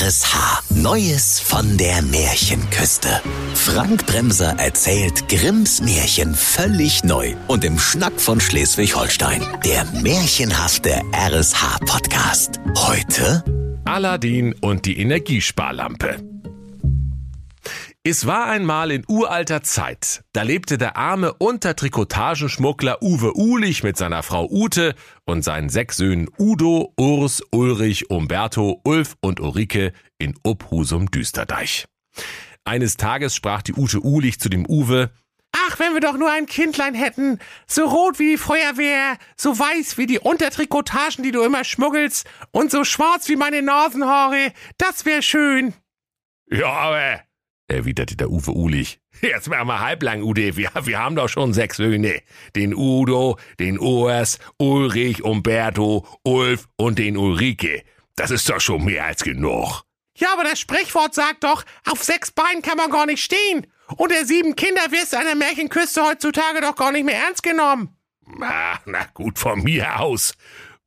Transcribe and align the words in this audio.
RSH. 0.00 0.74
Neues 0.74 1.38
von 1.38 1.76
der 1.76 2.02
Märchenküste. 2.02 3.20
Frank 3.54 4.04
Bremser 4.06 4.56
erzählt 4.58 5.28
Grimms 5.28 5.80
Märchen 5.82 6.34
völlig 6.34 7.04
neu 7.04 7.34
und 7.46 7.64
im 7.64 7.78
Schnack 7.78 8.20
von 8.20 8.40
Schleswig-Holstein. 8.40 9.40
Der 9.64 9.84
märchenhafte 10.02 11.00
RSH-Podcast. 11.12 12.58
Heute 12.76 13.44
Aladdin 13.84 14.54
und 14.60 14.84
die 14.84 14.98
Energiesparlampe. 14.98 16.33
Es 18.06 18.26
war 18.26 18.44
einmal 18.44 18.90
in 18.90 19.02
uralter 19.08 19.62
Zeit. 19.62 20.24
Da 20.34 20.42
lebte 20.42 20.76
der 20.76 20.98
arme 20.98 21.32
Untertrikotagenschmuggler 21.32 23.02
Uwe 23.02 23.32
Ulich 23.34 23.82
mit 23.82 23.96
seiner 23.96 24.22
Frau 24.22 24.46
Ute 24.50 24.94
und 25.24 25.42
seinen 25.42 25.70
sechs 25.70 25.96
Söhnen 25.96 26.28
Udo, 26.38 26.92
Urs, 26.98 27.42
Ulrich, 27.50 28.10
Umberto, 28.10 28.82
Ulf 28.84 29.16
und 29.22 29.40
Ulrike 29.40 29.94
in 30.18 30.34
Obhusum 30.42 31.10
Düsterdeich. 31.10 31.86
Eines 32.64 32.98
Tages 32.98 33.34
sprach 33.34 33.62
die 33.62 33.72
Ute 33.72 34.00
Ulich 34.00 34.38
zu 34.38 34.50
dem 34.50 34.66
Uwe, 34.68 35.10
Ach, 35.52 35.78
wenn 35.78 35.94
wir 35.94 36.00
doch 36.00 36.18
nur 36.18 36.30
ein 36.30 36.44
Kindlein 36.44 36.94
hätten, 36.94 37.38
so 37.66 37.86
rot 37.86 38.18
wie 38.18 38.32
die 38.32 38.36
Feuerwehr, 38.36 39.16
so 39.34 39.58
weiß 39.58 39.96
wie 39.96 40.06
die 40.06 40.18
Untertrikotagen, 40.18 41.24
die 41.24 41.32
du 41.32 41.42
immer 41.42 41.64
schmuggelst, 41.64 42.26
und 42.50 42.70
so 42.70 42.84
schwarz 42.84 43.30
wie 43.30 43.36
meine 43.36 43.62
Nasenhaare, 43.62 44.52
das 44.76 45.06
wär 45.06 45.22
schön. 45.22 45.72
Ja, 46.50 46.66
aber, 46.66 47.20
erwiderte 47.68 48.16
der 48.16 48.30
Uwe 48.30 48.52
Ulich. 48.52 49.00
Jetzt 49.20 49.48
machen 49.48 49.68
wir 49.68 49.80
halblang, 49.80 50.22
Ude. 50.22 50.56
Wir, 50.56 50.70
wir 50.82 50.98
haben 50.98 51.16
doch 51.16 51.28
schon 51.28 51.52
sechs 51.52 51.76
Söhne. 51.76 52.22
Den 52.56 52.74
Udo, 52.74 53.38
den 53.58 53.78
Urs, 53.78 54.38
Ulrich, 54.58 55.22
Umberto, 55.22 56.06
Ulf 56.22 56.68
und 56.76 56.98
den 56.98 57.16
Ulrike. 57.16 57.82
Das 58.16 58.30
ist 58.30 58.48
doch 58.48 58.60
schon 58.60 58.84
mehr 58.84 59.04
als 59.04 59.22
genug. 59.22 59.82
Ja, 60.16 60.32
aber 60.32 60.44
das 60.44 60.60
Sprichwort 60.60 61.14
sagt 61.14 61.42
doch, 61.44 61.64
auf 61.90 62.04
sechs 62.04 62.30
Beinen 62.30 62.62
kann 62.62 62.76
man 62.76 62.90
gar 62.90 63.06
nicht 63.06 63.22
stehen. 63.22 63.66
Und 63.96 64.12
der 64.12 64.24
sieben 64.24 64.54
Kinder 64.56 64.82
wirst 64.90 65.14
an 65.14 65.24
der 65.24 65.34
Märchenküste 65.34 66.02
heutzutage 66.04 66.60
doch 66.60 66.76
gar 66.76 66.92
nicht 66.92 67.04
mehr 67.04 67.18
ernst 67.18 67.42
genommen. 67.42 67.96
Na, 68.26 68.80
na 68.86 69.06
gut, 69.12 69.38
von 69.38 69.62
mir 69.62 70.00
aus, 70.00 70.34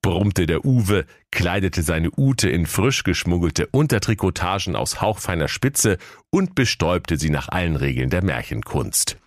brummte 0.01 0.45
der 0.45 0.65
Uwe, 0.65 1.05
kleidete 1.31 1.83
seine 1.83 2.09
Ute 2.15 2.49
in 2.49 2.65
frisch 2.65 3.03
geschmuggelte 3.03 3.67
Untertrikotagen 3.67 4.75
aus 4.75 5.01
hauchfeiner 5.01 5.47
Spitze 5.47 5.97
und 6.29 6.55
bestäubte 6.55 7.17
sie 7.17 7.29
nach 7.29 7.49
allen 7.49 7.75
Regeln 7.75 8.09
der 8.09 8.23
Märchenkunst. 8.23 9.17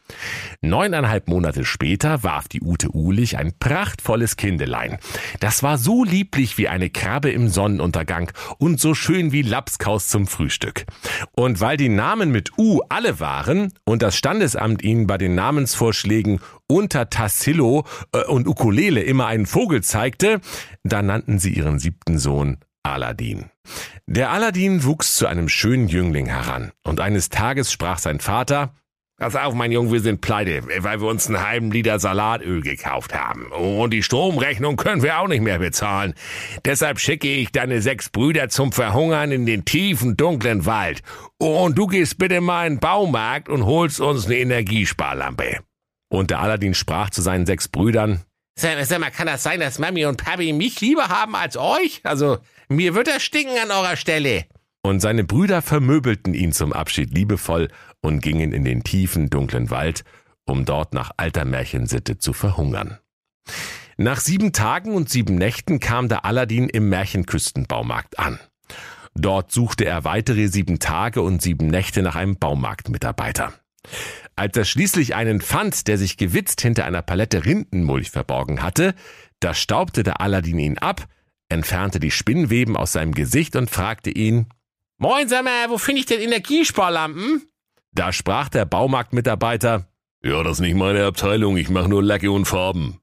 Neuneinhalb 0.63 1.29
Monate 1.29 1.65
später 1.65 2.23
warf 2.23 2.49
die 2.49 2.61
Ute 2.61 2.95
Ulich 2.95 3.39
ein 3.39 3.53
prachtvolles 3.59 4.37
Kindelein. 4.37 4.99
Das 5.41 5.63
war 5.63 5.79
so 5.79 6.05
lieblich 6.05 6.59
wie 6.59 6.69
eine 6.69 6.91
Krabbe 6.91 7.31
im 7.31 7.49
Sonnenuntergang 7.49 8.33
und 8.59 8.81
so 8.81 8.95
schön 8.95 9.33
wie 9.33 9.43
Lapskaus 9.43 10.09
zum 10.09 10.27
Frühstück. 10.27 10.85
Und 11.33 11.61
weil 11.61 11.77
die 11.77 11.89
Namen 11.89 12.31
mit 12.31 12.59
U 12.59 12.81
alle 12.89 13.21
waren 13.21 13.73
und 13.85 14.03
das 14.03 14.17
Standesamt 14.17 14.83
ihnen 14.83 15.07
bei 15.07 15.19
den 15.19 15.35
Namensvorschlägen 15.35 16.41
unter 16.67 17.11
Tassillo 17.11 17.85
äh, 18.13 18.25
und 18.25 18.47
Ukulele 18.47 19.03
immer 19.03 19.27
einen 19.27 19.47
Vogel 19.47 19.83
zeigte, 19.83 20.41
da 20.85 21.03
nannten 21.03 21.39
sie 21.39 21.53
ihren 21.53 21.79
siebten 21.79 22.19
Sohn 22.19 22.59
Aladdin. 22.83 23.51
Der 24.07 24.31
Aladdin 24.31 24.85
wuchs 24.85 25.17
zu 25.17 25.27
einem 25.27 25.49
schönen 25.49 25.89
Jüngling 25.89 26.27
heran, 26.27 26.73
und 26.83 27.01
eines 27.01 27.29
Tages 27.29 27.71
sprach 27.71 27.99
sein 27.99 28.21
Vater, 28.21 28.75
Pass 29.21 29.37
auf, 29.37 29.53
mein 29.53 29.71
Junge, 29.71 29.93
wir 29.93 30.01
sind 30.01 30.23
pleite, 30.23 30.63
weil 30.79 31.03
wir 31.03 31.07
uns 31.07 31.27
einen 31.27 31.47
halben 31.47 31.71
Liter 31.71 31.99
Salatöl 31.99 32.63
gekauft 32.63 33.13
haben. 33.13 33.53
Und 33.53 33.91
die 33.91 34.03
Stromrechnung 34.03 34.77
können 34.77 35.03
wir 35.03 35.19
auch 35.19 35.29
nicht 35.29 35.43
mehr 35.43 35.59
bezahlen. 35.59 36.15
Deshalb 36.65 36.99
schicke 36.99 37.29
ich 37.29 37.53
deine 37.53 37.83
sechs 37.83 38.09
Brüder 38.09 38.49
zum 38.49 38.73
Verhungern 38.73 39.31
in 39.31 39.45
den 39.45 39.67
tiefen, 39.67 40.17
dunklen 40.17 40.65
Wald. 40.65 41.03
Und 41.37 41.77
du 41.77 41.87
gehst 41.87 42.17
bitte 42.17 42.41
mal 42.41 42.67
in 42.67 42.77
den 42.77 42.81
Baumarkt 42.81 43.51
und 43.51 43.67
holst 43.67 44.01
uns 44.01 44.25
eine 44.25 44.39
Energiesparlampe. 44.39 45.59
Und 46.09 46.31
der 46.31 46.41
Aladdin 46.41 46.73
sprach 46.73 47.11
zu 47.11 47.21
seinen 47.21 47.45
sechs 47.45 47.69
Brüdern, 47.69 48.23
Sag, 48.59 48.83
sag 48.87 49.01
mal, 49.01 49.11
kann 49.11 49.27
das 49.27 49.43
sein, 49.43 49.61
dass 49.61 49.79
Mami 49.79 50.07
und 50.07 50.25
Papi 50.25 50.55
mich 50.55 50.81
lieber 50.81 51.09
haben 51.11 51.37
als 51.37 51.59
euch? 51.59 52.01
Also, 52.05 52.39
mir 52.71 52.95
wird 52.95 53.09
das 53.09 53.23
stinken 53.23 53.59
an 53.63 53.71
eurer 53.71 53.97
Stelle. 53.97 54.47
Und 54.83 55.01
seine 55.01 55.25
Brüder 55.25 55.61
vermöbelten 55.61 56.33
ihn 56.33 56.53
zum 56.53 56.73
Abschied 56.73 57.13
liebevoll 57.13 57.69
und 58.03 58.21
gingen 58.21 58.53
in 58.53 58.65
den 58.65 58.83
tiefen, 58.85 59.31
dunklen 59.31 59.71
Wald, 59.71 60.05
um 60.45 60.65
dort 60.65 60.95
nach 60.95 61.13
alter 61.17 61.45
Märchensitte 61.45 62.19
zu 62.19 62.33
verhungern. 62.33 62.99
Nach 63.97 64.21
sieben 64.21 64.53
Tagen 64.53 64.95
und 64.95 65.11
sieben 65.11 65.35
Nächten 65.35 65.79
kam 65.79 66.09
der 66.09 66.25
Aladdin 66.25 66.69
im 66.69 66.89
Märchenküstenbaumarkt 66.89 68.19
an. 68.19 68.39
Dort 69.15 69.53
suchte 69.53 69.85
er 69.85 70.05
weitere 70.05 70.49
sieben 70.49 70.79
Tage 70.79 71.21
und 71.21 71.43
sieben 71.43 71.67
Nächte 71.67 72.03
nach 72.03 72.17
einem 72.17 72.39
Baumarktmitarbeiter. 72.39 73.53
Als 74.37 74.57
er 74.57 74.65
schließlich 74.65 75.15
einen 75.15 75.41
fand, 75.41 75.87
der 75.89 75.99
sich 75.99 76.17
gewitzt 76.17 76.61
hinter 76.61 76.85
einer 76.85 77.03
Palette 77.03 77.45
Rindenmulch 77.45 78.11
verborgen 78.11 78.63
hatte, 78.63 78.95
da 79.41 79.53
staubte 79.53 80.03
der 80.03 80.21
Aladdin 80.21 80.59
ihn 80.59 80.79
ab, 80.79 81.07
entfernte 81.49 82.01
die 82.01 82.11
Spinnweben 82.11 82.77
aus 82.77 82.93
seinem 82.93 83.13
Gesicht 83.13 83.57
und 83.57 83.71
fragte 83.71 84.11
ihn, 84.11 84.47
Moin, 84.97 85.29
sag 85.29 85.45
mal, 85.45 85.71
wo 85.71 85.79
finde 85.79 86.01
ich 86.01 86.07
denn 86.07 86.21
Energiesparlampen? 86.21 87.50
Da 87.93 88.13
sprach 88.13 88.49
der 88.49 88.65
Baumarktmitarbeiter, 88.65 89.87
ja, 90.23 90.43
das 90.43 90.55
ist 90.55 90.61
nicht 90.61 90.77
meine 90.77 91.05
Abteilung, 91.07 91.57
ich 91.57 91.71
mache 91.71 91.89
nur 91.89 92.03
Lacke 92.03 92.31
und 92.31 92.45
Farben. 92.45 93.01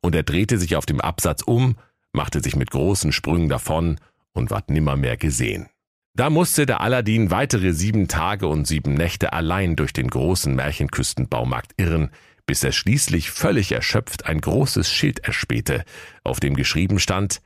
Und 0.00 0.14
er 0.14 0.24
drehte 0.24 0.58
sich 0.58 0.74
auf 0.76 0.86
dem 0.86 1.00
Absatz 1.00 1.42
um, 1.42 1.76
machte 2.12 2.40
sich 2.40 2.56
mit 2.56 2.70
großen 2.70 3.12
Sprüngen 3.12 3.48
davon 3.48 4.00
und 4.32 4.50
ward 4.50 4.70
nimmermehr 4.70 5.16
gesehen. 5.16 5.68
Da 6.14 6.30
musste 6.30 6.66
der 6.66 6.80
Aladdin 6.80 7.30
weitere 7.30 7.72
sieben 7.72 8.08
Tage 8.08 8.48
und 8.48 8.66
sieben 8.66 8.94
Nächte 8.94 9.32
allein 9.32 9.76
durch 9.76 9.92
den 9.92 10.08
großen 10.08 10.52
Märchenküstenbaumarkt 10.54 11.74
irren, 11.76 12.10
bis 12.44 12.64
er 12.64 12.72
schließlich 12.72 13.30
völlig 13.30 13.70
erschöpft 13.70 14.26
ein 14.26 14.40
großes 14.40 14.90
Schild 14.90 15.20
erspähte, 15.20 15.84
auf 16.24 16.40
dem 16.40 16.56
geschrieben 16.56 16.98
stand 16.98 17.40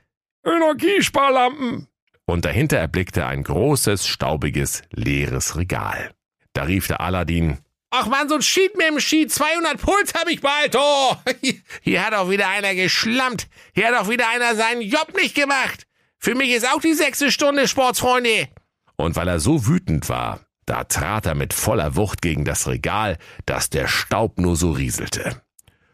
Energiesparlampen. 0.45 1.89
Und 2.25 2.45
dahinter 2.47 2.79
erblickte 2.79 3.21
er 3.21 3.29
ein 3.29 3.43
großes, 3.43 4.07
staubiges, 4.07 4.83
leeres 4.91 5.57
Regal. 5.57 6.15
Da 6.53 6.65
rief 6.65 6.87
der 6.87 7.01
Aladdin, 7.01 7.59
Ach 7.95 8.07
man, 8.07 8.27
so 8.27 8.37
ein 8.37 8.43
Schied 8.43 8.75
mit 8.79 8.87
dem 8.87 9.01
Schied, 9.01 9.31
200 9.31 9.79
Puls 9.79 10.15
hab 10.15 10.27
ich 10.27 10.41
bald, 10.41 10.75
oh! 10.77 11.15
Hier 11.83 12.05
hat 12.05 12.15
auch 12.15 12.31
wieder 12.31 12.49
einer 12.49 12.75
geschlampt. 12.75 13.49
Hier 13.75 13.89
hat 13.89 13.95
auch 13.95 14.09
wieder 14.09 14.31
einer 14.31 14.57
seinen 14.57 14.81
Job 14.81 15.13
nicht 15.15 15.35
gemacht. 15.35 15.87
Für 16.19 16.35
mich 16.35 16.51
ist 16.51 16.67
auch 16.67 16.81
die 16.81 16.95
sechste 16.95 17.31
Stunde, 17.31 17.69
Sportsfreunde. 17.69 18.49
Und 18.97 19.15
weil 19.15 19.29
er 19.29 19.41
so 19.41 19.67
wütend 19.67 20.09
war, 20.09 20.41
da 20.65 20.85
trat 20.85 21.27
er 21.27 21.35
mit 21.35 21.53
voller 21.53 21.95
Wucht 21.95 22.23
gegen 22.23 22.47
das 22.47 22.67
Regal, 22.67 23.19
dass 23.45 23.69
der 23.69 23.89
Staub 23.89 24.39
nur 24.39 24.57
so 24.57 24.71
rieselte. 24.71 25.43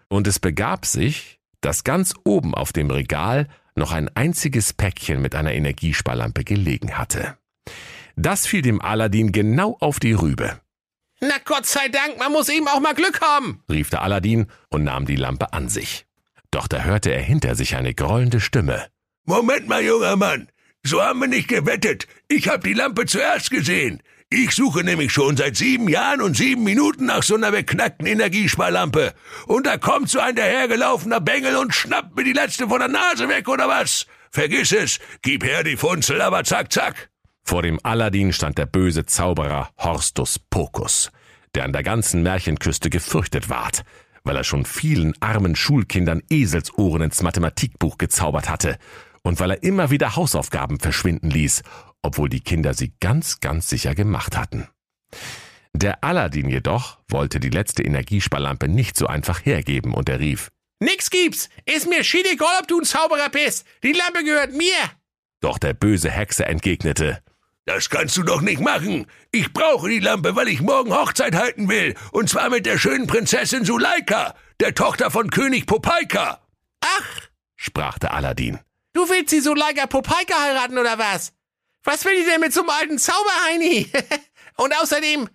Und 0.08 0.28
es 0.28 0.38
begab 0.38 0.86
sich, 0.86 1.40
dass 1.60 1.82
ganz 1.82 2.14
oben 2.24 2.54
auf 2.54 2.72
dem 2.72 2.92
Regal 2.92 3.48
noch 3.74 3.90
ein 3.90 4.08
einziges 4.14 4.72
Päckchen 4.72 5.20
mit 5.20 5.34
einer 5.34 5.52
Energiesparlampe 5.52 6.44
gelegen 6.44 6.96
hatte. 6.96 7.38
Das 8.20 8.48
fiel 8.48 8.62
dem 8.62 8.82
Aladdin 8.82 9.30
genau 9.30 9.76
auf 9.78 10.00
die 10.00 10.12
Rübe. 10.12 10.60
Na 11.20 11.36
Gott 11.44 11.66
sei 11.66 11.86
Dank, 11.86 12.18
man 12.18 12.32
muss 12.32 12.48
eben 12.48 12.66
auch 12.66 12.80
mal 12.80 12.94
Glück 12.94 13.20
haben, 13.20 13.62
rief 13.70 13.90
der 13.90 14.02
Aladdin 14.02 14.48
und 14.70 14.82
nahm 14.82 15.06
die 15.06 15.14
Lampe 15.14 15.52
an 15.52 15.68
sich. 15.68 16.04
Doch 16.50 16.66
da 16.66 16.82
hörte 16.82 17.14
er 17.14 17.22
hinter 17.22 17.54
sich 17.54 17.76
eine 17.76 17.94
grollende 17.94 18.40
Stimme. 18.40 18.86
Moment 19.24 19.68
mal, 19.68 19.84
junger 19.84 20.16
Mann. 20.16 20.48
So 20.82 21.00
haben 21.00 21.20
wir 21.20 21.28
nicht 21.28 21.46
gewettet. 21.46 22.08
Ich 22.26 22.48
hab 22.48 22.64
die 22.64 22.72
Lampe 22.72 23.06
zuerst 23.06 23.52
gesehen. 23.52 24.02
Ich 24.30 24.50
suche 24.50 24.82
nämlich 24.82 25.12
schon 25.12 25.36
seit 25.36 25.56
sieben 25.56 25.88
Jahren 25.88 26.20
und 26.20 26.36
sieben 26.36 26.64
Minuten 26.64 27.06
nach 27.06 27.22
so 27.22 27.36
einer 27.36 27.52
beknackten 27.52 28.06
Energiesparlampe. 28.06 29.14
Und 29.46 29.64
da 29.64 29.78
kommt 29.78 30.10
so 30.10 30.18
ein 30.18 30.34
dahergelaufener 30.34 31.20
Bengel 31.20 31.54
und 31.54 31.72
schnappt 31.72 32.16
mir 32.16 32.24
die 32.24 32.32
letzte 32.32 32.66
von 32.66 32.80
der 32.80 32.88
Nase 32.88 33.28
weg, 33.28 33.48
oder 33.48 33.68
was? 33.68 34.06
Vergiss 34.32 34.72
es. 34.72 34.98
Gib 35.22 35.44
her 35.44 35.62
die 35.62 35.76
Funzel, 35.76 36.20
aber 36.20 36.42
zack, 36.42 36.72
zack. 36.72 37.10
Vor 37.48 37.62
dem 37.62 37.80
Aladdin 37.82 38.34
stand 38.34 38.58
der 38.58 38.66
böse 38.66 39.06
Zauberer 39.06 39.70
Horstus 39.78 40.38
Pocus, 40.38 41.10
der 41.54 41.64
an 41.64 41.72
der 41.72 41.82
ganzen 41.82 42.22
Märchenküste 42.22 42.90
gefürchtet 42.90 43.48
ward, 43.48 43.84
weil 44.22 44.36
er 44.36 44.44
schon 44.44 44.66
vielen 44.66 45.14
armen 45.20 45.56
Schulkindern 45.56 46.22
Eselsohren 46.28 47.00
ins 47.00 47.22
Mathematikbuch 47.22 47.96
gezaubert 47.96 48.50
hatte 48.50 48.76
und 49.22 49.40
weil 49.40 49.52
er 49.52 49.62
immer 49.62 49.90
wieder 49.90 50.14
Hausaufgaben 50.14 50.78
verschwinden 50.78 51.30
ließ, 51.30 51.62
obwohl 52.02 52.28
die 52.28 52.42
Kinder 52.42 52.74
sie 52.74 52.92
ganz, 53.00 53.40
ganz 53.40 53.70
sicher 53.70 53.94
gemacht 53.94 54.36
hatten. 54.36 54.68
Der 55.72 56.04
Aladdin 56.04 56.50
jedoch 56.50 56.98
wollte 57.08 57.40
die 57.40 57.48
letzte 57.48 57.82
Energiesparlampe 57.82 58.68
nicht 58.68 58.94
so 58.94 59.06
einfach 59.06 59.46
hergeben 59.46 59.94
und 59.94 60.10
er 60.10 60.20
rief, 60.20 60.50
Nix 60.80 61.08
gibt's! 61.08 61.48
Ist 61.64 61.88
mir 61.88 62.04
schied 62.04 62.26
egal, 62.30 62.58
ob 62.60 62.68
du 62.68 62.78
ein 62.78 62.84
Zauberer 62.84 63.30
bist! 63.30 63.64
Die 63.82 63.92
Lampe 63.92 64.22
gehört 64.22 64.52
mir! 64.52 64.74
Doch 65.40 65.56
der 65.56 65.72
böse 65.72 66.10
Hexe 66.10 66.44
entgegnete, 66.44 67.22
das 67.68 67.90
kannst 67.90 68.16
du 68.16 68.22
doch 68.22 68.40
nicht 68.40 68.60
machen. 68.60 69.06
Ich 69.30 69.52
brauche 69.52 69.90
die 69.90 69.98
Lampe, 69.98 70.34
weil 70.34 70.48
ich 70.48 70.62
morgen 70.62 70.94
Hochzeit 70.94 71.34
halten 71.34 71.68
will. 71.68 71.94
Und 72.12 72.30
zwar 72.30 72.48
mit 72.48 72.64
der 72.64 72.78
schönen 72.78 73.06
Prinzessin 73.06 73.66
Suleika, 73.66 74.34
der 74.58 74.74
Tochter 74.74 75.10
von 75.10 75.28
König 75.28 75.66
Popaika. 75.66 76.40
Ach, 76.80 77.28
sprach 77.56 77.98
der 77.98 78.14
Aladdin. 78.14 78.58
Du 78.94 79.06
willst 79.10 79.32
die 79.32 79.40
Suleika 79.40 79.86
Popaika 79.86 80.40
heiraten 80.40 80.78
oder 80.78 80.98
was? 80.98 81.34
Was 81.84 82.06
will 82.06 82.16
die 82.16 82.24
denn 82.24 82.40
mit 82.40 82.54
so 82.54 82.60
einem 82.60 82.70
alten 82.70 82.98
Zauberheini? 82.98 83.92
Und 84.56 84.74
außerdem, 84.80 85.28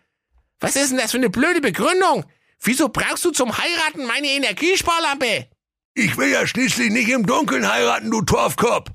was 0.59 0.75
ist 0.75 0.89
denn 0.89 0.97
das 0.97 1.11
für 1.11 1.17
eine 1.17 1.29
blöde 1.29 1.61
Begründung? 1.61 2.25
Wieso 2.61 2.89
brauchst 2.89 3.25
du 3.25 3.31
zum 3.31 3.55
Heiraten 3.55 4.07
meine 4.07 4.27
Energiesparlampe? 4.27 5.49
Ich 5.93 6.17
will 6.17 6.31
ja 6.31 6.47
schließlich 6.47 6.89
nicht 6.89 7.09
im 7.09 7.27
Dunkeln 7.27 7.71
heiraten, 7.71 8.09
du 8.09 8.23
Torfkopf, 8.23 8.89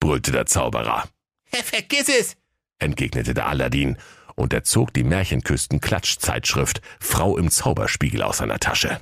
brüllte 0.00 0.32
der 0.32 0.46
Zauberer. 0.46 1.08
Vergiss 1.64 2.08
es, 2.08 2.36
entgegnete 2.80 3.34
der 3.34 3.46
Aladdin, 3.46 3.96
und 4.34 4.52
er 4.52 4.64
zog 4.64 4.92
die 4.94 5.04
Märchenküsten-Klatschzeitschrift 5.04 6.80
Frau 6.98 7.36
im 7.36 7.50
Zauberspiegel 7.50 8.22
aus 8.22 8.38
seiner 8.38 8.58
Tasche. 8.58 9.00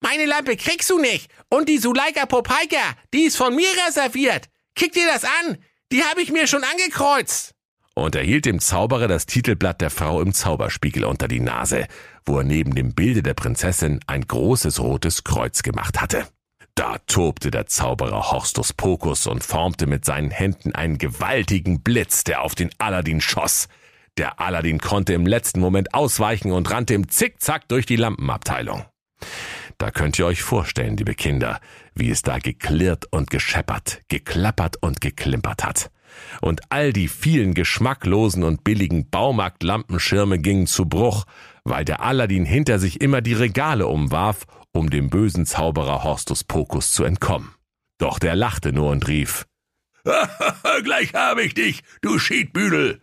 Meine 0.00 0.26
Lampe 0.26 0.56
kriegst 0.56 0.90
du 0.90 0.98
nicht. 0.98 1.30
Und 1.48 1.68
die 1.68 1.78
Suleika 1.78 2.26
Popaika, 2.26 2.96
die 3.14 3.22
ist 3.22 3.36
von 3.36 3.54
mir 3.54 3.68
reserviert. 3.86 4.48
Kick 4.74 4.92
dir 4.92 5.06
das 5.06 5.24
an. 5.24 5.58
Die 5.92 6.02
habe 6.02 6.22
ich 6.22 6.32
mir 6.32 6.46
schon 6.46 6.64
angekreuzt. 6.64 7.54
Und 7.94 8.16
er 8.16 8.22
hielt 8.22 8.46
dem 8.46 8.58
Zauberer 8.58 9.06
das 9.06 9.26
Titelblatt 9.26 9.80
der 9.80 9.90
Frau 9.90 10.20
im 10.20 10.32
Zauberspiegel 10.32 11.04
unter 11.04 11.28
die 11.28 11.40
Nase, 11.40 11.86
wo 12.24 12.38
er 12.38 12.44
neben 12.44 12.74
dem 12.74 12.94
Bilde 12.94 13.22
der 13.22 13.34
Prinzessin 13.34 14.00
ein 14.06 14.26
großes 14.26 14.80
rotes 14.80 15.24
Kreuz 15.24 15.62
gemacht 15.62 16.00
hatte. 16.00 16.26
Da 16.74 16.96
tobte 17.06 17.50
der 17.50 17.66
Zauberer 17.66 18.32
Horstus 18.32 18.72
Pokus 18.72 19.26
und 19.26 19.44
formte 19.44 19.86
mit 19.86 20.06
seinen 20.06 20.30
Händen 20.30 20.74
einen 20.74 20.96
gewaltigen 20.96 21.82
Blitz, 21.82 22.24
der 22.24 22.40
auf 22.40 22.54
den 22.54 22.70
Aladdin 22.78 23.20
schoss. 23.20 23.68
Der 24.16 24.40
Aladdin 24.40 24.78
konnte 24.78 25.12
im 25.12 25.26
letzten 25.26 25.60
Moment 25.60 25.92
ausweichen 25.92 26.50
und 26.50 26.70
rannte 26.70 26.94
im 26.94 27.08
Zickzack 27.08 27.68
durch 27.68 27.84
die 27.84 27.96
Lampenabteilung. 27.96 28.84
Da 29.76 29.90
könnt 29.90 30.18
ihr 30.18 30.26
euch 30.26 30.42
vorstellen, 30.42 30.96
liebe 30.96 31.14
Kinder, 31.14 31.60
wie 31.94 32.10
es 32.10 32.22
da 32.22 32.38
geklirrt 32.38 33.06
und 33.10 33.30
gescheppert, 33.30 34.00
geklappert 34.08 34.76
und 34.80 35.00
geklimpert 35.00 35.64
hat. 35.64 35.90
Und 36.40 36.60
all 36.70 36.92
die 36.92 37.08
vielen 37.08 37.54
geschmacklosen 37.54 38.44
und 38.44 38.64
billigen 38.64 39.10
Baumarktlampenschirme 39.10 40.38
gingen 40.38 40.66
zu 40.66 40.86
Bruch, 40.86 41.24
weil 41.64 41.84
der 41.84 42.00
Aladdin 42.00 42.44
hinter 42.44 42.78
sich 42.78 43.00
immer 43.00 43.20
die 43.22 43.34
Regale 43.34 43.86
umwarf, 43.86 44.46
um 44.72 44.90
dem 44.90 45.10
bösen 45.10 45.46
Zauberer 45.46 46.02
Horstus 46.02 46.44
Pokus 46.44 46.92
zu 46.92 47.04
entkommen. 47.04 47.54
Doch 47.98 48.18
der 48.18 48.34
lachte 48.34 48.72
nur 48.72 48.90
und 48.90 49.06
rief, 49.08 49.46
Gleich 50.84 51.14
habe 51.14 51.42
ich 51.42 51.54
dich, 51.54 51.82
du 52.00 52.18
Schiedbüdel! 52.18 53.00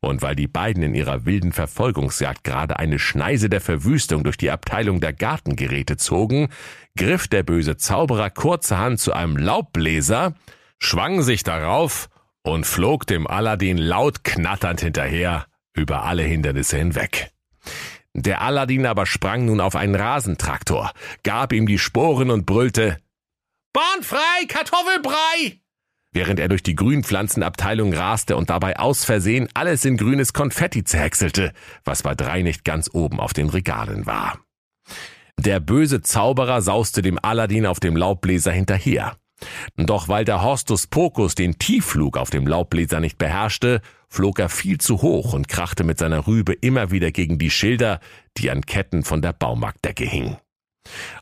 Und 0.00 0.22
weil 0.22 0.36
die 0.36 0.46
beiden 0.46 0.82
in 0.82 0.94
ihrer 0.94 1.24
wilden 1.24 1.52
Verfolgungsjagd 1.52 2.44
gerade 2.44 2.78
eine 2.78 3.00
Schneise 3.00 3.48
der 3.48 3.60
Verwüstung 3.60 4.22
durch 4.22 4.36
die 4.36 4.50
Abteilung 4.50 5.00
der 5.00 5.12
Gartengeräte 5.12 5.96
zogen, 5.96 6.48
griff 6.96 7.26
der 7.26 7.42
böse 7.42 7.76
Zauberer 7.76 8.30
kurzerhand 8.30 9.00
zu 9.00 9.12
einem 9.12 9.36
Laubbläser, 9.36 10.34
schwang 10.78 11.22
sich 11.22 11.42
darauf 11.42 12.08
und 12.42 12.64
flog 12.64 13.06
dem 13.08 13.26
Aladdin 13.26 13.76
laut 13.76 14.22
knatternd 14.22 14.80
hinterher 14.80 15.46
über 15.74 16.04
alle 16.04 16.22
Hindernisse 16.22 16.78
hinweg. 16.78 17.32
Der 18.14 18.40
Aladdin 18.40 18.86
aber 18.86 19.06
sprang 19.06 19.44
nun 19.44 19.60
auf 19.60 19.76
einen 19.76 19.94
Rasentraktor, 19.94 20.92
gab 21.22 21.52
ihm 21.52 21.66
die 21.66 21.78
Sporen 21.78 22.30
und 22.30 22.46
brüllte 22.46 22.98
Bahn 23.72 24.02
frei, 24.02 24.46
Kartoffelbrei! 24.48 25.60
während 26.12 26.40
er 26.40 26.48
durch 26.48 26.62
die 26.62 26.74
Grünpflanzenabteilung 26.74 27.92
raste 27.92 28.36
und 28.36 28.50
dabei 28.50 28.78
aus 28.78 29.04
Versehen 29.04 29.48
alles 29.54 29.84
in 29.84 29.96
grünes 29.96 30.32
Konfetti 30.32 30.84
zerhäckselte, 30.84 31.52
was 31.84 32.02
bei 32.02 32.14
drei 32.14 32.42
nicht 32.42 32.64
ganz 32.64 32.90
oben 32.92 33.20
auf 33.20 33.32
den 33.32 33.48
Regalen 33.48 34.06
war. 34.06 34.40
Der 35.38 35.60
böse 35.60 36.00
Zauberer 36.02 36.62
sauste 36.62 37.02
dem 37.02 37.18
Aladdin 37.22 37.66
auf 37.66 37.78
dem 37.78 37.96
Laubbläser 37.96 38.50
hinterher. 38.50 39.16
Doch 39.76 40.08
weil 40.08 40.24
der 40.24 40.42
Horstus 40.42 40.86
Pokus 40.86 41.34
den 41.34 41.58
Tiefflug 41.58 42.16
auf 42.16 42.30
dem 42.30 42.46
Laubbläser 42.46 43.00
nicht 43.00 43.18
beherrschte, 43.18 43.80
flog 44.08 44.38
er 44.38 44.48
viel 44.48 44.78
zu 44.78 45.02
hoch 45.02 45.32
und 45.32 45.48
krachte 45.48 45.84
mit 45.84 45.98
seiner 45.98 46.26
Rübe 46.26 46.52
immer 46.52 46.90
wieder 46.90 47.12
gegen 47.12 47.38
die 47.38 47.50
Schilder, 47.50 48.00
die 48.36 48.50
an 48.50 48.62
Ketten 48.62 49.04
von 49.04 49.22
der 49.22 49.32
Baumarktdecke 49.32 50.04
hingen. 50.04 50.38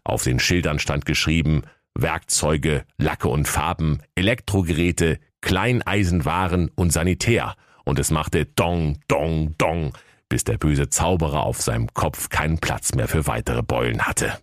Auf 0.05 0.23
den 0.23 0.39
Schildern 0.39 0.79
stand 0.79 1.05
geschrieben 1.05 1.63
Werkzeuge, 1.99 2.85
Lacke 2.99 3.29
und 3.29 3.49
Farben, 3.49 4.03
Elektrogeräte, 4.15 5.19
Kleineisenwaren 5.41 6.71
und 6.75 6.93
Sanitär, 6.93 7.55
und 7.85 7.99
es 7.99 8.11
machte 8.11 8.45
Dong, 8.45 8.99
Dong, 9.09 9.55
Dong, 9.59 9.93
bis 10.29 10.45
der 10.45 10.59
böse 10.59 10.89
Zauberer 10.89 11.45
auf 11.45 11.63
seinem 11.63 11.93
Kopf 11.95 12.29
keinen 12.29 12.59
Platz 12.59 12.95
mehr 12.95 13.09
für 13.09 13.27
weitere 13.27 13.63
Beulen 13.63 14.03
hatte. 14.03 14.39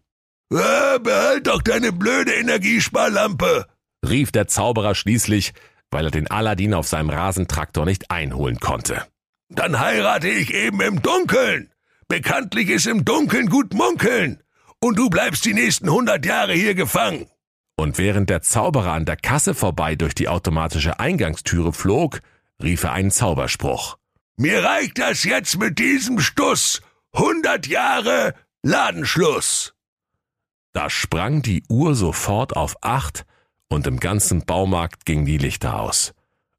Ah, 0.52 0.98
behalt 1.00 1.48
doch 1.48 1.62
deine 1.62 1.92
blöde 1.92 2.34
Energiesparlampe, 2.34 3.68
rief 4.08 4.32
der 4.32 4.48
Zauberer 4.48 4.96
schließlich, 4.96 5.54
weil 5.92 6.06
er 6.06 6.12
den 6.12 6.30
Aladdin 6.30 6.74
auf 6.74 6.88
seinem 6.88 7.10
Rasentraktor 7.10 7.86
nicht 7.86 8.12
einholen 8.12 8.60
konnte. 8.60 9.06
Dann 9.50 9.80
heirate 9.80 10.30
ich 10.30 10.54
eben 10.54 10.82
im 10.82 11.02
Dunkeln. 11.02 11.72
Bekanntlich 12.08 12.70
ist 12.70 12.88
im 12.88 13.06
Dunkeln 13.06 13.48
gut 13.50 13.74
munkeln. 13.74 14.42
Und 14.80 14.98
du 14.98 15.10
bleibst 15.10 15.46
die 15.46 15.54
nächsten 15.54 15.90
hundert 15.90 16.26
Jahre 16.26 16.54
hier 16.54 16.76
gefangen. 16.76 17.28
Und 17.76 17.98
während 17.98 18.30
der 18.30 18.42
Zauberer 18.42 18.92
an 18.92 19.06
der 19.06 19.16
Kasse 19.16 19.54
vorbei 19.54 19.96
durch 19.96 20.14
die 20.14 20.28
automatische 20.28 21.00
Eingangstüre 21.00 21.74
flog, 21.74 22.20
rief 22.62 22.84
er 22.84 22.94
einen 22.94 23.12
Zauberspruch. 23.12 23.98
Mir 24.38 24.64
reicht 24.64 25.00
das 25.00 25.24
jetzt 25.24 25.58
mit 25.58 25.80
diesem 25.80 26.20
Stuss. 26.20 26.82
Hundert 27.16 27.68
Jahre 27.68 28.34
Ladenschluss. 28.64 29.74
Da 30.74 30.90
sprang 30.90 31.44
die 31.44 31.64
Uhr 31.70 31.96
sofort 31.96 32.56
auf 32.56 32.76
acht 32.82 33.26
und 33.70 33.86
im 33.88 34.00
ganzen 34.00 34.46
Baumarkt 34.46 35.06
gingen 35.06 35.26
die 35.26 35.38
Lichter 35.38 35.80
aus. 35.80 36.14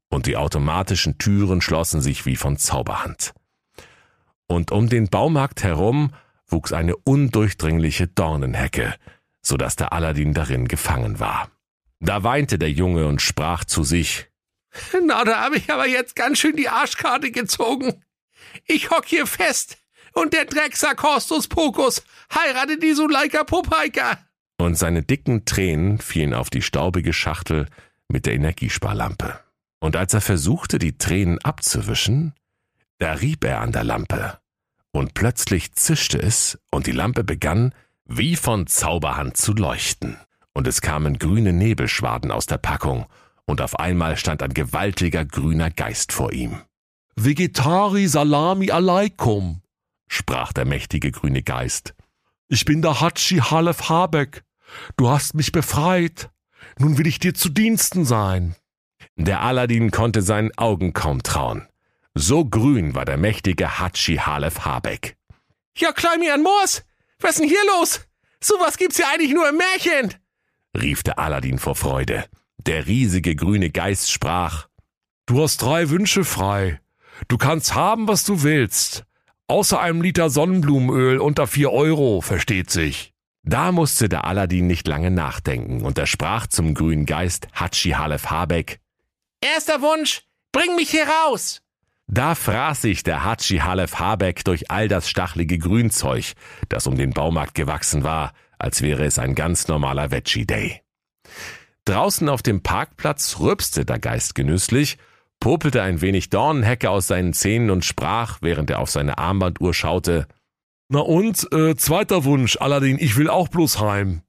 Und 0.09 0.25
die 0.25 0.37
automatischen 0.37 1.17
Türen 1.17 1.61
schlossen 1.61 2.01
sich 2.01 2.25
wie 2.25 2.37
von 2.37 2.57
Zauberhand. 2.57 3.33
Und 4.47 4.71
um 4.71 4.87
den 4.87 5.09
Baumarkt 5.09 5.63
herum 5.63 6.11
wuchs 6.47 6.71
eine 6.71 6.95
undurchdringliche 6.95 8.07
Dornenhecke, 8.07 8.95
so 9.41 9.57
dass 9.57 9.75
der 9.75 9.91
Aladdin 9.91 10.33
darin 10.33 10.67
gefangen 10.67 11.19
war. 11.19 11.49
Da 11.99 12.23
weinte 12.23 12.57
der 12.57 12.71
Junge 12.71 13.07
und 13.07 13.21
sprach 13.21 13.65
zu 13.65 13.83
sich, 13.83 14.27
Na, 15.05 15.25
da 15.25 15.41
habe 15.41 15.57
ich 15.57 15.69
aber 15.71 15.87
jetzt 15.87 16.15
ganz 16.15 16.39
schön 16.39 16.55
die 16.55 16.69
Arschkarte 16.69 17.31
gezogen. 17.31 18.03
Ich 18.65 18.91
hock 18.91 19.05
hier 19.05 19.27
fest 19.27 19.77
und 20.15 20.33
der 20.33 20.45
Drecksack 20.45 21.03
Horstus 21.03 21.47
Pokus 21.47 22.03
heiratet 22.33 22.81
die 22.81 22.93
Suleika 22.93 23.43
Popaika. 23.43 24.17
Und 24.57 24.77
seine 24.77 25.03
dicken 25.03 25.45
Tränen 25.45 25.99
fielen 25.99 26.33
auf 26.33 26.49
die 26.49 26.61
staubige 26.61 27.13
Schachtel 27.13 27.67
mit 28.07 28.25
der 28.25 28.33
Energiesparlampe. 28.33 29.39
Und 29.79 29.95
als 29.95 30.13
er 30.13 30.21
versuchte, 30.21 30.79
die 30.79 30.97
Tränen 30.97 31.39
abzuwischen, 31.39 32.33
da 32.97 33.13
rieb 33.13 33.43
er 33.43 33.59
an 33.59 33.71
der 33.71 33.83
Lampe. 33.83 34.39
Und 34.91 35.13
plötzlich 35.13 35.73
zischte 35.73 36.17
es 36.17 36.57
und 36.71 36.87
die 36.87 36.93
Lampe 36.93 37.23
begann, 37.23 37.75
wie 38.05 38.37
von 38.37 38.67
Zauberhand 38.67 39.35
zu 39.35 39.53
leuchten, 39.53 40.17
und 40.53 40.67
es 40.67 40.79
kamen 40.81 41.19
grüne 41.19 41.51
Nebelschwaden 41.51 42.31
aus 42.31 42.45
der 42.45 42.57
Packung, 42.57 43.05
und 43.45 43.61
auf 43.61 43.77
einmal 43.77 44.15
stand 44.15 44.41
ein 44.41 44.53
gewaltiger 44.53 45.25
grüner 45.25 45.69
Geist 45.69 46.13
vor 46.13 46.31
ihm. 46.31 46.61
Vegetari 47.15 48.07
Salami 48.07 48.71
Alaikum, 48.71 49.61
sprach 50.07 50.53
der 50.53 50.65
mächtige 50.65 51.11
grüne 51.11 51.43
Geist. 51.43 51.93
Ich 52.47 52.65
bin 52.65 52.81
der 52.81 53.01
Hatschi 53.01 53.37
Halef 53.37 53.89
Habeck. 53.89 54.43
Du 54.97 55.09
hast 55.09 55.33
mich 55.33 55.51
befreit. 55.51 56.29
Nun 56.77 56.97
will 56.97 57.07
ich 57.07 57.19
dir 57.19 57.33
zu 57.33 57.49
Diensten 57.49 58.05
sein. 58.05 58.55
Der 59.15 59.41
Aladdin 59.41 59.91
konnte 59.91 60.21
seinen 60.21 60.55
Augen 60.57 60.93
kaum 60.93 61.23
trauen. 61.23 61.67
So 62.13 62.45
grün 62.45 62.95
war 62.95 63.05
der 63.05 63.17
mächtige 63.17 63.79
Hatschi 63.79 64.17
Halef 64.17 64.65
Habeck. 64.65 65.17
Ja, 65.77 65.91
klein 65.91 66.19
mir 66.19 66.33
an 66.33 66.43
Moos! 66.43 66.83
Was 67.19 67.31
ist 67.31 67.39
denn 67.41 67.49
hier 67.49 67.65
los? 67.77 68.07
Sowas 68.41 68.77
gibt's 68.77 68.97
ja 68.97 69.07
eigentlich 69.13 69.33
nur 69.33 69.49
im 69.49 69.57
Märchen, 69.57 70.13
rief 70.75 71.03
der 71.03 71.19
Aladdin 71.19 71.57
vor 71.57 71.75
Freude. 71.75 72.25
Der 72.57 72.87
riesige 72.87 73.35
grüne 73.35 73.71
Geist 73.71 74.11
sprach, 74.11 74.67
Du 75.25 75.41
hast 75.41 75.61
drei 75.61 75.89
Wünsche 75.89 76.23
frei. 76.23 76.79
Du 77.27 77.37
kannst 77.37 77.73
haben, 77.73 78.07
was 78.07 78.23
du 78.23 78.43
willst. 78.43 79.05
Außer 79.47 79.79
einem 79.79 80.01
Liter 80.01 80.31
Sonnenblumenöl 80.31 81.19
unter 81.19 81.45
vier 81.45 81.71
Euro, 81.71 82.21
versteht 82.21 82.71
sich. 82.71 83.13
Da 83.43 83.71
musste 83.71 84.09
der 84.09 84.25
Aladdin 84.25 84.65
nicht 84.65 84.87
lange 84.87 85.11
nachdenken 85.11 85.85
und 85.85 85.99
er 85.99 86.07
sprach 86.07 86.47
zum 86.47 86.73
grünen 86.73 87.05
Geist 87.05 87.47
Hatschi 87.53 87.91
Halef 87.91 88.31
Habeck. 88.31 88.79
Erster 89.41 89.83
Wunsch, 89.83 90.23
bring 90.51 90.75
mich 90.75 90.89
hier 90.89 91.05
raus. 91.07 91.61
Da 92.07 92.33
fraß 92.33 92.81
sich 92.81 93.03
der 93.03 93.23
Hatschi 93.23 93.57
Halef 93.57 93.99
Habeck 93.99 94.43
durch 94.45 94.71
all 94.71 94.87
das 94.87 95.07
stachelige 95.07 95.59
Grünzeug, 95.59 96.33
das 96.69 96.87
um 96.87 96.97
den 96.97 97.11
Baumarkt 97.11 97.53
gewachsen 97.53 98.03
war, 98.03 98.33
als 98.57 98.81
wäre 98.81 99.05
es 99.05 99.19
ein 99.19 99.35
ganz 99.35 99.67
normaler 99.67 100.09
Veggie 100.09 100.47
Day. 100.47 100.81
Draußen 101.85 102.29
auf 102.29 102.41
dem 102.41 102.63
Parkplatz 102.63 103.39
rübste 103.39 103.85
der 103.85 103.99
Geist 103.99 104.33
genüsslich, 104.33 104.97
popelte 105.39 105.81
ein 105.81 106.01
wenig 106.01 106.29
Dornenhecke 106.29 106.89
aus 106.89 107.07
seinen 107.07 107.33
Zähnen 107.33 107.69
und 107.69 107.85
sprach, 107.85 108.39
während 108.41 108.69
er 108.69 108.79
auf 108.79 108.89
seine 108.89 109.17
Armbanduhr 109.17 109.73
schaute, 109.73 110.27
Na 110.89 110.99
und, 110.99 111.51
äh, 111.51 111.75
zweiter 111.75 112.25
Wunsch, 112.25 112.57
Aladdin, 112.59 112.97
ich 112.99 113.17
will 113.17 113.29
auch 113.29 113.47
bloß 113.47 113.79
heim. 113.79 114.21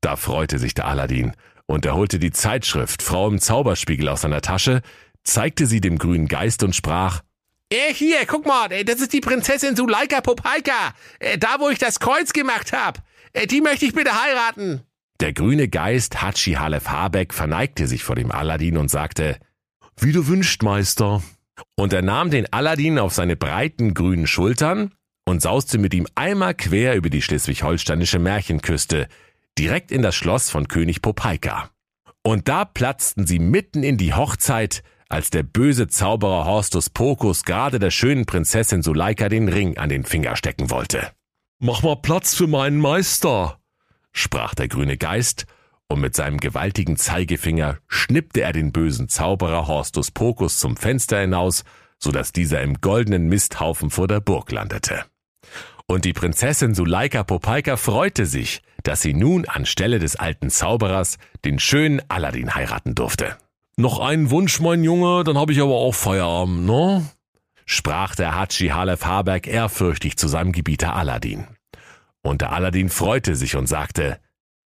Da 0.00 0.16
freute 0.16 0.58
sich 0.58 0.74
der 0.74 0.86
Aladdin, 0.86 1.32
und 1.66 1.84
er 1.84 1.94
holte 1.94 2.18
die 2.18 2.30
Zeitschrift 2.30 3.02
Frau 3.02 3.28
im 3.28 3.38
Zauberspiegel 3.38 4.08
aus 4.08 4.22
seiner 4.22 4.40
Tasche, 4.40 4.80
zeigte 5.24 5.66
sie 5.66 5.80
dem 5.80 5.98
grünen 5.98 6.26
Geist 6.26 6.62
und 6.62 6.74
sprach, 6.74 7.22
äh, 7.70 7.92
hier, 7.92 8.24
guck 8.26 8.46
mal, 8.46 8.72
äh, 8.72 8.84
das 8.84 9.00
ist 9.00 9.12
die 9.12 9.20
Prinzessin 9.20 9.76
Suleika 9.76 10.22
Popaika. 10.22 10.94
Äh, 11.18 11.36
da, 11.36 11.56
wo 11.58 11.68
ich 11.68 11.78
das 11.78 12.00
Kreuz 12.00 12.32
gemacht 12.32 12.72
hab. 12.72 13.02
Äh, 13.34 13.46
die 13.46 13.60
möchte 13.60 13.84
ich 13.84 13.92
bitte 13.92 14.18
heiraten. 14.22 14.80
Der 15.20 15.34
grüne 15.34 15.68
Geist 15.68 16.22
Hatschi 16.22 16.54
Halef 16.54 16.88
Habeck 16.88 17.34
verneigte 17.34 17.86
sich 17.86 18.04
vor 18.04 18.16
dem 18.16 18.30
Aladdin 18.32 18.78
und 18.78 18.88
sagte, 18.88 19.36
Wie 20.00 20.12
du 20.12 20.28
wünscht, 20.28 20.62
Meister. 20.62 21.22
Und 21.76 21.92
er 21.92 22.02
nahm 22.02 22.30
den 22.30 22.52
Aladdin 22.52 22.98
auf 22.98 23.14
seine 23.14 23.36
breiten 23.36 23.94
grünen 23.94 24.28
Schultern 24.28 24.94
und 25.26 25.42
sauste 25.42 25.76
mit 25.78 25.92
ihm 25.92 26.06
einmal 26.14 26.54
quer 26.54 26.94
über 26.94 27.10
die 27.10 27.20
schleswig-holsteinische 27.20 28.20
Märchenküste, 28.20 29.08
direkt 29.58 29.90
in 29.90 30.02
das 30.02 30.14
Schloss 30.14 30.50
von 30.50 30.68
König 30.68 31.02
Popaika. 31.02 31.70
Und 32.22 32.48
da 32.48 32.64
platzten 32.64 33.26
sie 33.26 33.40
mitten 33.40 33.82
in 33.82 33.96
die 33.96 34.14
Hochzeit, 34.14 34.84
als 35.08 35.30
der 35.30 35.42
böse 35.42 35.88
Zauberer 35.88 36.44
Horstus 36.44 36.90
Pokus 36.90 37.42
gerade 37.42 37.78
der 37.78 37.90
schönen 37.90 38.24
Prinzessin 38.24 38.82
Suleika 38.82 39.28
den 39.28 39.48
Ring 39.48 39.78
an 39.78 39.88
den 39.88 40.04
Finger 40.04 40.36
stecken 40.36 40.70
wollte. 40.70 41.10
Mach 41.58 41.82
mal 41.82 41.96
Platz 41.96 42.34
für 42.34 42.46
meinen 42.46 42.78
Meister, 42.78 43.58
sprach 44.12 44.54
der 44.54 44.68
grüne 44.68 44.96
Geist, 44.96 45.46
und 45.88 46.00
mit 46.00 46.14
seinem 46.14 46.38
gewaltigen 46.38 46.96
Zeigefinger 46.96 47.78
schnippte 47.88 48.42
er 48.42 48.52
den 48.52 48.72
bösen 48.72 49.08
Zauberer 49.08 49.66
Horstus 49.66 50.10
Pokus 50.10 50.58
zum 50.58 50.76
Fenster 50.76 51.20
hinaus, 51.20 51.64
so 51.98 52.12
dass 52.12 52.32
dieser 52.32 52.60
im 52.62 52.80
goldenen 52.80 53.28
Misthaufen 53.28 53.90
vor 53.90 54.06
der 54.06 54.20
Burg 54.20 54.52
landete. 54.52 55.04
Und 55.86 56.04
die 56.04 56.12
Prinzessin 56.12 56.74
Suleika 56.74 57.24
Popaika 57.24 57.76
freute 57.76 58.26
sich, 58.26 58.62
dass 58.82 59.00
sie 59.00 59.14
nun 59.14 59.46
anstelle 59.46 59.98
des 59.98 60.16
alten 60.16 60.50
Zauberers 60.50 61.16
den 61.44 61.58
schönen 61.58 62.02
Aladdin 62.08 62.54
heiraten 62.54 62.94
durfte. 62.94 63.36
Noch 63.76 63.98
einen 63.98 64.30
Wunsch, 64.30 64.60
mein 64.60 64.84
Junge, 64.84 65.24
dann 65.24 65.38
habe 65.38 65.52
ich 65.52 65.60
aber 65.60 65.74
auch 65.74 65.94
Feierabend, 65.94 66.66
ne? 66.66 67.08
sprach 67.64 68.14
der 68.14 68.34
Hatschi 68.34 68.68
Halef 68.68 69.04
Haberg 69.04 69.46
ehrfürchtig 69.46 70.16
zu 70.16 70.26
seinem 70.26 70.52
Gebieter 70.52 70.94
Aladdin. 70.94 71.46
Und 72.22 72.40
der 72.40 72.52
Aladdin 72.52 72.88
freute 72.88 73.36
sich 73.36 73.56
und 73.56 73.66
sagte, 73.66 74.18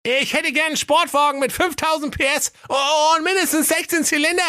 Ich 0.05 0.35
hätte 0.35 0.53
gern 0.53 0.67
einen 0.69 0.77
Sportwagen 0.77 1.39
mit 1.39 1.53
5000 1.53 2.17
PS 2.17 2.53
und 2.69 3.25
mindestens 3.25 3.69
16 3.69 4.05
Zylinder. 4.05 4.43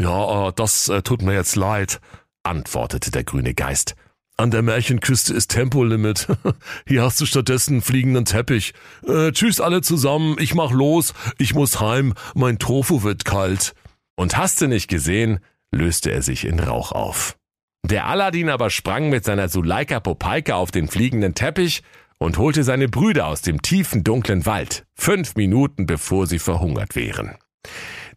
Ja, 0.00 0.48
äh, 0.48 0.52
das 0.54 0.88
äh, 0.88 1.02
tut 1.02 1.20
mir 1.20 1.34
jetzt 1.34 1.56
leid, 1.56 2.00
antwortete 2.42 3.10
der 3.10 3.24
grüne 3.24 3.52
Geist. 3.52 3.96
An 4.38 4.50
der 4.50 4.62
Märchenküste 4.62 5.34
ist 5.34 5.48
Tempolimit. 5.48 6.28
Hier 6.86 7.02
hast 7.02 7.20
du 7.20 7.26
stattdessen 7.26 7.82
fliegenden 7.82 8.24
Teppich. 8.24 8.72
Äh, 9.06 9.32
tschüss 9.32 9.60
alle 9.60 9.82
zusammen, 9.82 10.36
ich 10.38 10.54
mach 10.54 10.70
los, 10.70 11.12
ich 11.38 11.54
muss 11.54 11.80
heim, 11.80 12.14
mein 12.34 12.58
Tofu 12.58 13.02
wird 13.02 13.24
kalt. 13.24 13.74
Und 14.16 14.38
hast 14.38 14.60
du 14.60 14.68
nicht 14.68 14.88
gesehen, 14.88 15.40
löste 15.70 16.10
er 16.12 16.22
sich 16.22 16.46
in 16.46 16.60
Rauch 16.60 16.92
auf. 16.92 17.36
Der 17.84 18.06
Aladdin 18.06 18.48
aber 18.48 18.70
sprang 18.70 19.10
mit 19.10 19.24
seiner 19.24 19.48
Suleika 19.48 20.00
Popaika 20.00 20.54
auf 20.54 20.70
den 20.70 20.88
fliegenden 20.88 21.34
Teppich 21.34 21.82
und 22.18 22.38
holte 22.38 22.64
seine 22.64 22.88
Brüder 22.88 23.26
aus 23.26 23.42
dem 23.42 23.62
tiefen 23.62 24.04
dunklen 24.04 24.46
Wald, 24.46 24.84
fünf 24.94 25.36
Minuten 25.36 25.86
bevor 25.86 26.26
sie 26.26 26.38
verhungert 26.38 26.96
wären. 26.96 27.36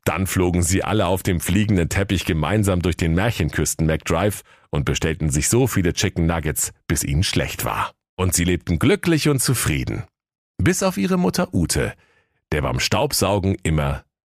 Dann 0.03 0.25
flogen 0.25 0.63
sie 0.63 0.84
alle 0.84 1.05
auf 1.05 1.24
dem 1.24 1.39
fliegenden 1.39 1.89
Teppich 1.89 2.25
gemeinsam 2.25 2.81
durch 2.81 2.98
den 2.98 3.13
Märchenküsten 3.13 3.86
McDrive 3.86 4.41
und 4.72 4.86
bestellten 4.86 5.29
sich 5.29 5.48
so 5.48 5.67
viele 5.67 5.93
Chicken 5.93 6.25
Nuggets, 6.25 6.72
bis 6.88 7.03
ihnen 7.03 7.24
schlecht 7.24 7.65
war. 7.65 7.91
Und 8.17 8.34
sie 8.34 8.43
lebten 8.43 8.79
glücklich 8.79 9.29
und 9.29 9.41
zufrieden. 9.41 10.03
Bis 10.58 10.84
auf 10.84 10.98
ihre 10.98 11.17
Mutter 11.17 11.53
Ute, 11.53 11.93
der 12.51 12.62
beim 12.62 12.79
Staubsaugen 12.79 13.55
immer 13.63 14.03